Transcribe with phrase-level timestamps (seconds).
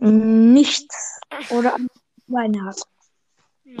[0.00, 1.20] Nichts.
[1.50, 1.88] Oder ein
[2.26, 2.82] Beine hat.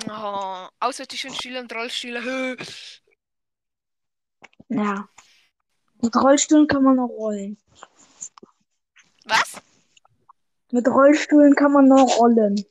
[0.08, 2.56] Oh, außer Tisch und Stühle und Rollstühle.
[4.68, 5.08] Ja.
[6.02, 7.56] Mit Rollstühlen kann man noch rollen.
[9.24, 9.62] Was?
[10.72, 12.64] Mit Rollstühlen kann man noch rollen.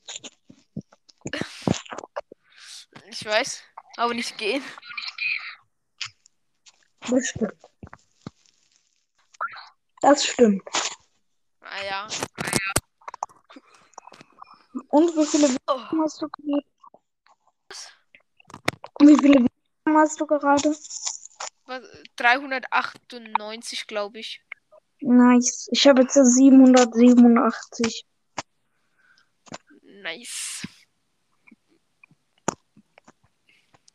[3.09, 3.63] Ich weiß,
[3.97, 4.63] aber nicht gehen.
[7.09, 7.53] Das stimmt.
[10.01, 10.63] Das stimmt.
[11.61, 12.07] Ah ja.
[14.97, 16.63] Und wie viele Oh, Wiedergaben hast du gerade?
[18.99, 20.75] Wie viele Wiedergaben hast du gerade?
[21.65, 21.83] was,
[22.15, 24.41] 398, glaube ich.
[25.01, 25.67] Nice.
[25.71, 28.05] Ich habe jetzt 787.
[30.01, 30.65] Nice.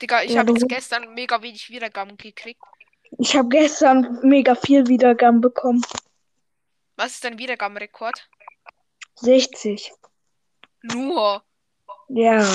[0.01, 2.63] Digga, ich Ja, habe gestern mega wenig Wiedergaben gekriegt.
[3.19, 5.85] Ich habe gestern mega viel Wiedergaben bekommen.
[6.97, 8.29] Was ist dein Wiedergabenrekord?
[9.17, 9.93] 60.
[10.83, 11.45] Nur.
[12.09, 12.47] Ja.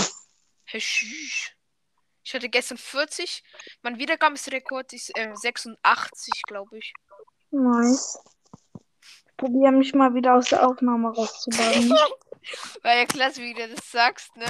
[0.73, 3.43] Ich hatte gestern 40.
[3.81, 6.93] Mein Wiedergabensrekord ist ähm, 86, glaube ich.
[7.51, 8.19] Nice.
[9.37, 11.89] Probiere mich mal wieder aus der Aufnahme rauszubauen.
[12.81, 14.49] War ja klasse, wie du das sagst, ne?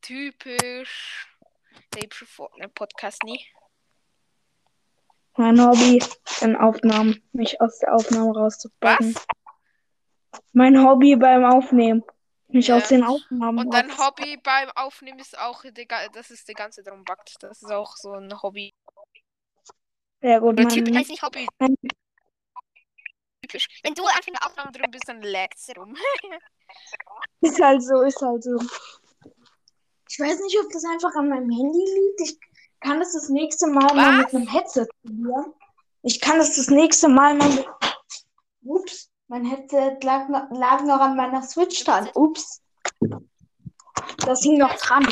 [0.00, 1.28] Typisch.
[1.94, 3.44] Der hübsche Fortnite-Podcast nie.
[5.36, 6.02] Mein Hobby
[6.42, 9.14] in Aufnahmen, mich aus der Aufnahme rauszubauen.
[9.14, 9.26] Was?
[10.52, 12.04] Mein Hobby beim Aufnehmen.
[12.48, 12.76] Mich Ja.
[12.76, 15.64] aus den Aufnahmen Und dein Hobby beim Aufnehmen ist auch,
[16.12, 17.36] das ist der ganze drum backt.
[17.40, 18.72] Das ist auch so ein Hobby.
[20.20, 21.46] Ja gut, typisch, mein, heißt nicht Hobby.
[21.58, 21.74] mein,
[23.42, 23.68] Typisch.
[23.82, 25.94] Wenn du einfach in der Aufnahme drin bist, dann lag's rum.
[27.40, 28.58] ist halt so, ist halt so.
[30.08, 32.20] Ich weiß nicht, ob das einfach an meinem Handy liegt.
[32.20, 32.38] Ich
[32.80, 34.34] kann das das nächste Mal mal mit Was?
[34.34, 35.52] einem Headset probieren.
[36.02, 37.66] Ich kann das das nächste Mal mal mit...
[38.62, 42.08] Ups, mein Headset lag, noch- lag noch an meiner Switch dran.
[42.14, 42.62] Ups.
[44.26, 45.06] Das hing noch dran.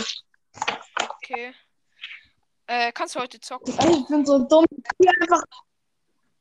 [1.09, 1.55] Okay.
[2.67, 3.75] Äh, kannst du heute zocken?
[3.91, 4.65] Ich bin so dumm.
[4.99, 5.43] Ich einfach...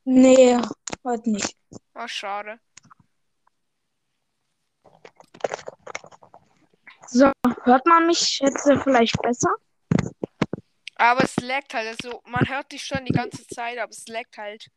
[0.03, 0.59] Nee,
[1.03, 1.55] heute nicht.
[1.93, 2.59] Oh, schade.
[7.07, 7.31] So,
[7.63, 9.53] hört man mich jetzt vielleicht besser?
[10.95, 11.87] Aber es laggt halt.
[11.87, 14.67] Also, man hört dich schon die ganze Zeit, aber es laggt halt.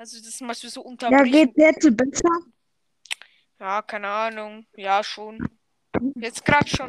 [0.00, 1.30] Also, das ist manchmal so Ja, unterbrechen.
[1.30, 2.38] geht jetzt besser?
[3.58, 4.66] Ja, keine Ahnung.
[4.74, 5.46] Ja, schon.
[6.14, 6.86] Jetzt gerade schon.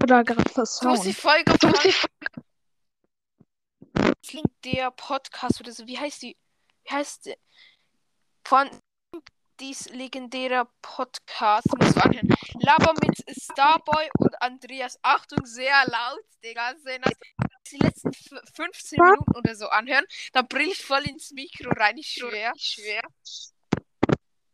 [0.00, 1.12] Oder gerade Du musst die?
[1.12, 1.74] Folge von.
[4.24, 5.84] Klingt der Podcast oder so.
[5.88, 6.36] Wie heißt die?
[6.84, 7.34] Wie heißt die?
[8.44, 8.70] Von
[9.58, 11.66] dies legendärer Podcast.
[11.80, 12.28] Musst du anhören.
[12.60, 15.00] Laber mit Starboy und Andreas.
[15.02, 16.76] Achtung, sehr laut, Digga.
[16.78, 17.14] Sehen das
[17.72, 19.10] die letzten f- 15 Was?
[19.10, 20.04] Minuten oder so anhören.
[20.32, 21.96] Dann brill ich voll ins Mikro rein.
[21.98, 22.52] Ich schwör.
[22.56, 23.02] Schwer.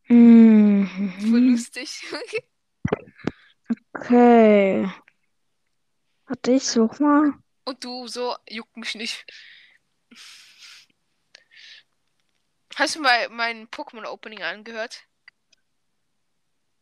[0.07, 1.51] Voll Mhm.
[1.53, 2.03] lustig.
[3.95, 4.91] Okay.
[6.27, 7.33] Warte, ich such mal.
[7.65, 9.25] Und du so, juckt mich nicht.
[12.75, 15.05] Hast du mal mein Pokémon-Opening angehört?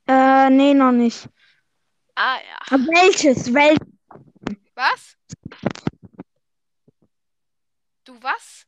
[0.06, 1.28] Äh, nee, noch nicht.
[2.14, 2.78] Ah ja.
[2.78, 3.52] Welches?
[3.52, 3.76] Wel
[4.74, 5.16] Was?
[8.10, 8.66] Du was?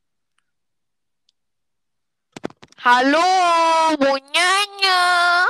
[2.84, 5.48] Hallo, Bonjanja.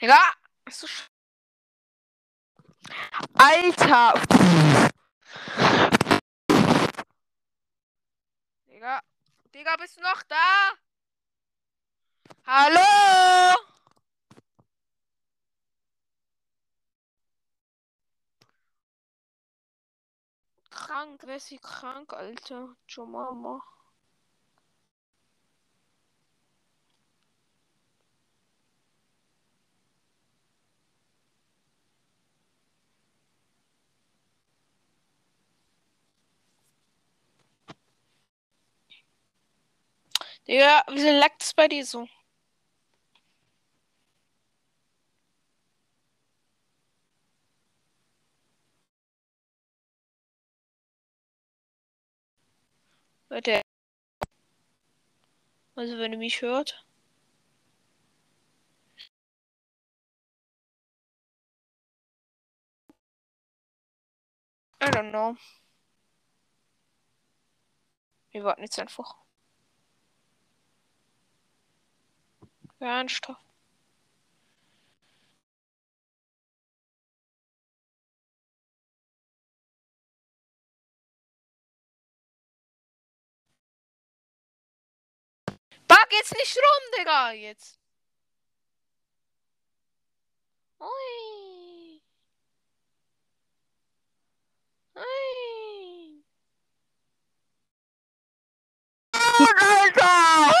[0.00, 0.20] Digga,
[0.68, 1.08] ist so sch-
[3.34, 4.14] Alter.
[8.68, 9.00] Digga,
[9.52, 10.70] Digga, bist du noch da?
[12.46, 13.56] Hallo?
[20.86, 22.76] Krank, wer ist hier krank, Alter?
[22.96, 23.60] Mama.
[40.46, 42.06] Digga, wieso leckt es bei dir so?
[53.36, 53.60] Leute.
[55.74, 56.86] Also wenn ihr mich hört.
[64.80, 65.36] I don't know.
[68.30, 69.16] Wir warten jetzt einfach.
[72.80, 73.45] Ernsthaft.
[86.08, 87.78] Sag jetzt nicht rum, Digga, jetzt.
[90.80, 92.00] Ui.
[94.94, 96.24] Ui.
[99.12, 100.52] Alter!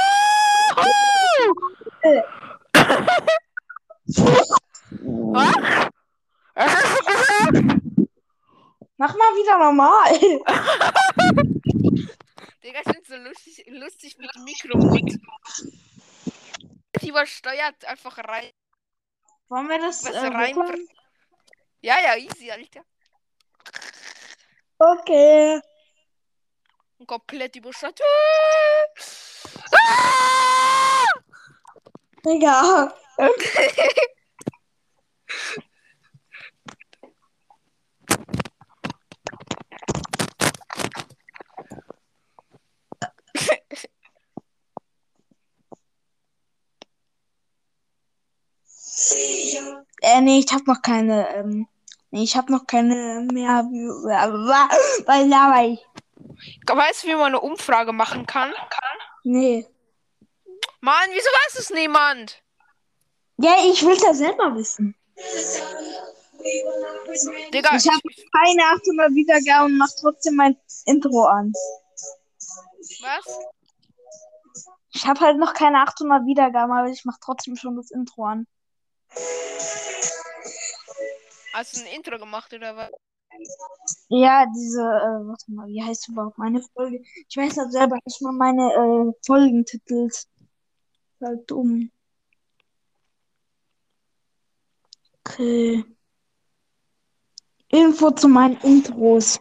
[5.32, 5.54] Was?
[6.54, 8.10] Was hast du gesagt?
[8.96, 10.10] Mach mal wieder normal.
[12.66, 15.20] Digga, ich bin so lustig, lustig mit Mikromund.
[17.00, 18.50] Die übersteuert einfach rein.
[19.48, 20.88] Wollen wir das äh, rein-?
[21.80, 22.82] Ja, ja, easy, Alter.
[24.78, 25.60] Okay.
[26.98, 28.00] Und komplett übersteuert.
[29.70, 31.04] Ah!
[32.24, 32.92] Digga.
[33.18, 33.28] Äh,
[50.26, 51.68] nee, ich hab noch keine, ähm,
[52.10, 55.86] nee, ich hab noch keine mehr, weil laber ich.
[56.66, 58.52] Weißt du, wie man eine Umfrage machen kann?
[59.22, 59.66] Nee.
[60.80, 62.42] Mann, wieso weiß es niemand?
[63.38, 64.96] Ja, ich will's ja selber wissen.
[67.54, 68.02] Digga, Ich habe
[68.32, 70.56] keine 800 Wiedergaben und mach trotzdem mein
[70.86, 71.52] Intro an.
[73.00, 73.38] was?
[74.90, 78.46] Ich habe halt noch keine 800 Wiedergaben, aber ich mach trotzdem schon das Intro an.
[81.56, 82.90] Hast du ein Intro gemacht oder was?
[84.10, 87.02] Ja, diese, äh, warte mal, wie heißt überhaupt meine Folge?
[87.26, 90.10] Ich weiß halt selber nicht mal meine äh, Folgentitel.
[91.22, 91.90] Halt dumm.
[95.24, 95.82] Okay.
[97.68, 99.40] Info zu meinen Intros.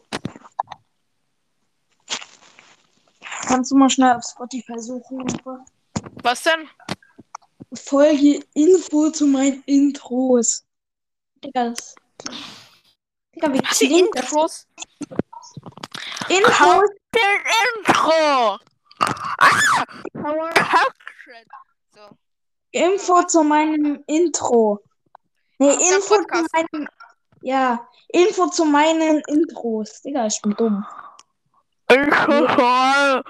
[3.46, 5.28] Kannst du mal schnell auf Spotify suchen?
[6.24, 6.70] Was denn?
[7.74, 10.66] Folge Info zu meinen Intros.
[11.44, 11.96] Digga, das.
[13.36, 14.68] Digga, wie Was klingt das?
[16.30, 16.90] Intros?
[17.66, 18.60] Intro!
[19.38, 19.76] Ah!
[21.94, 22.02] So.
[22.72, 24.82] Info zu meinem Intro.
[25.60, 26.88] Nee, Ach, Info zu meinem.
[27.42, 30.02] Ja, Info zu meinen Intros.
[30.02, 30.86] Digga, ich bin dumm.
[31.90, 33.22] Intro.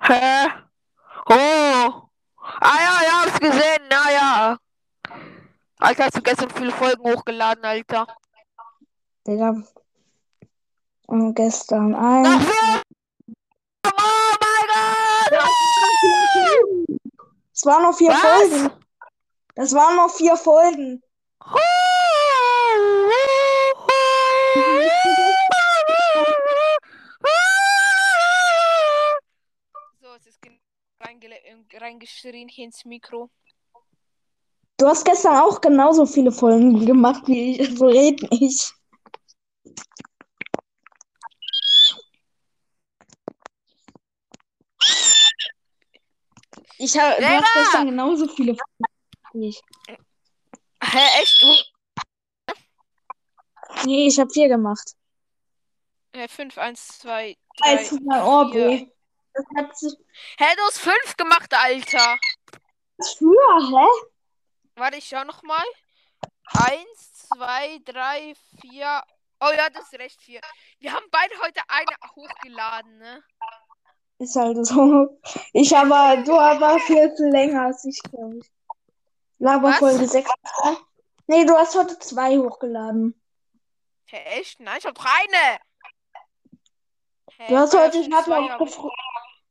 [0.00, 0.48] Hä?
[1.26, 2.10] Oh.
[2.60, 3.88] Ah ja, ja, hab's gesehen.
[3.90, 4.58] Ja, ja.
[5.80, 8.06] Alter, hast du gestern viele Folgen hochgeladen, Alter?
[9.26, 9.62] Digga.
[11.06, 12.22] Und gestern ein.
[12.22, 12.82] Noch vier!
[13.86, 13.90] Oh
[14.40, 14.66] mein
[15.30, 15.48] Gott!
[17.52, 18.20] Es waren noch vier Was?
[18.20, 18.84] Folgen.
[19.54, 21.02] Das waren noch vier Folgen.
[30.00, 30.60] So, es ist gen-
[31.00, 33.30] reingele- äh, reingeschrien hier ins Mikro.
[34.80, 37.76] Du hast gestern auch genauso viele Folgen gemacht wie ich.
[37.76, 38.74] So red nicht.
[46.78, 48.84] Ich habe du hast gestern genauso viele Folgen
[49.34, 49.60] wie ich.
[50.82, 51.42] Hä, echt?
[51.42, 52.54] Du?
[53.84, 54.94] Nee, ich habe vier gemacht.
[56.12, 57.70] Äh, 5, 1, 2, 3.
[57.70, 58.90] Als mein Ohr vier.
[59.34, 59.92] Das hat sich
[60.38, 62.18] Hä, du hast 5 gemacht, Alter.
[63.18, 63.86] früher, hä?
[64.80, 65.62] Warte, ich schau noch mal.
[66.46, 69.02] 1, 2, 3, 4.
[69.40, 70.40] Oh ja, das ist recht 4.
[70.78, 73.22] Wir haben beide heute eine hochgeladen, ne?
[74.18, 75.20] Ist halt so.
[75.52, 78.50] Ich aber, du aber viel, viel länger als ich, glaube ich.
[79.38, 80.30] Laberfolge 6.
[81.26, 83.20] Nee, du hast heute zwei hochgeladen.
[84.06, 84.60] Hä, echt?
[84.60, 85.60] Nein, ich hab doch eine.
[87.36, 88.90] Hä, Du hast heute, ich hab zwei noch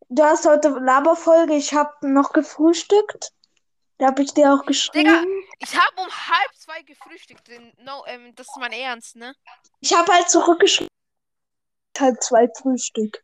[0.09, 3.31] Du hast heute Laberfolge, ich hab noch gefrühstückt.
[3.99, 5.27] Da hab ich dir auch geschrieben.
[5.59, 7.49] Ich habe um halb zwei gefrühstückt.
[7.79, 9.35] No, ähm, das ist mein Ernst, ne?
[9.81, 10.87] Ich hab halt zurückgeschrieben.
[11.99, 13.21] Halb zwei Frühstück.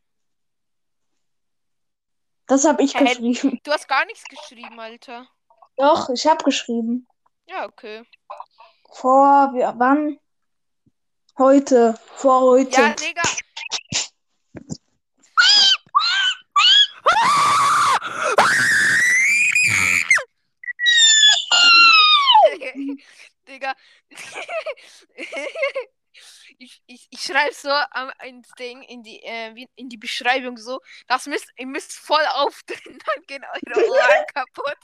[2.46, 3.04] Das hab ich Hä?
[3.04, 3.58] geschrieben.
[3.64, 5.26] Du hast gar nichts geschrieben, Alter.
[5.76, 7.08] Doch, ich hab geschrieben.
[7.46, 8.04] Ja, okay.
[8.92, 10.20] Vor, wie, wann?
[11.38, 11.98] Heute.
[12.16, 12.80] Vor heute.
[12.80, 13.22] Ja, Digga.
[13.22, 13.45] Digga.
[27.36, 31.66] Schreibe so am ins Ding in die, äh, in die Beschreibung so, das müsst, ihr
[31.66, 34.76] müsst voll aufdrehen, dann gehen eure Ohren kaputt.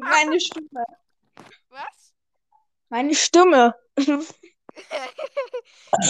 [0.00, 0.84] meine Stimme.
[1.68, 2.14] Was?
[2.88, 3.74] Meine Stimme.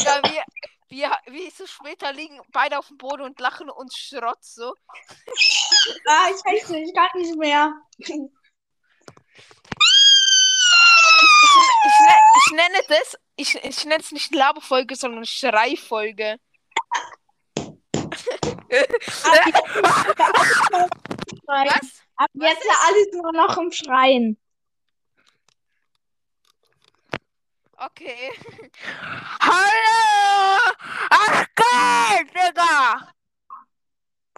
[0.05, 0.45] Ja, wir,
[0.91, 4.75] wir, wie so später liegen beide auf dem Boden und lachen uns Schrott so.
[6.07, 7.73] ah, ich weiß nicht, ich kann nicht mehr.
[7.99, 8.17] Ich, ich,
[12.01, 16.39] ne, ich nenne das, ich, ich nenne es nicht Laberfolge, sondern Schreifolge.
[21.47, 22.03] Was?
[22.17, 24.37] Ab jetzt ja alles nur noch im Schreien.
[27.77, 28.31] Okay.
[29.41, 30.60] Hallo!
[32.61, 33.13] Digga!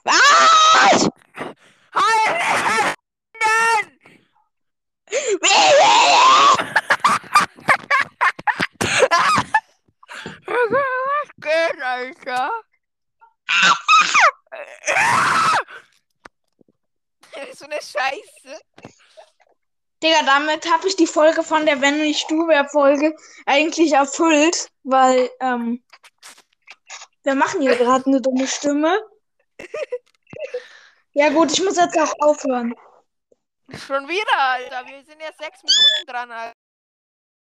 [0.05, 1.09] Was?
[10.47, 10.83] Hallo!
[11.19, 12.51] Was geht, Alter?
[17.55, 18.61] so eine Scheiße.
[20.03, 25.31] Digga, damit habe ich die Folge von der Wenn nicht du Folge eigentlich erfüllt, weil
[25.41, 25.83] ähm,
[27.23, 29.01] wir machen hier gerade eine dumme Stimme.
[31.15, 32.75] Ja gut, ich muss jetzt auch aufhören.
[33.69, 34.87] Schon wieder, Alter.
[34.87, 36.62] Wir sind jetzt sechs Minuten dran, Alter.